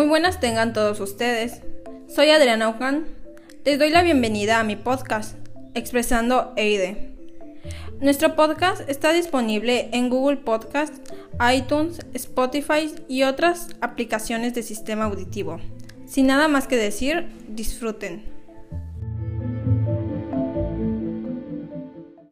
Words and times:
Muy 0.00 0.08
buenas 0.08 0.40
tengan 0.40 0.72
todos 0.72 0.98
ustedes. 0.98 1.60
Soy 2.08 2.30
Adriana 2.30 2.70
Ocan. 2.70 3.04
Les 3.66 3.78
doy 3.78 3.90
la 3.90 4.02
bienvenida 4.02 4.58
a 4.58 4.64
mi 4.64 4.74
podcast, 4.74 5.36
Expresando 5.74 6.54
EIDE. 6.56 7.14
Nuestro 8.00 8.34
podcast 8.34 8.88
está 8.88 9.12
disponible 9.12 9.90
en 9.92 10.08
Google 10.08 10.38
Podcast, 10.38 10.94
iTunes, 11.54 11.98
Spotify 12.14 12.94
y 13.08 13.24
otras 13.24 13.76
aplicaciones 13.82 14.54
de 14.54 14.62
sistema 14.62 15.04
auditivo. 15.04 15.60
Sin 16.06 16.28
nada 16.28 16.48
más 16.48 16.66
que 16.66 16.76
decir, 16.76 17.28
disfruten. 17.48 18.39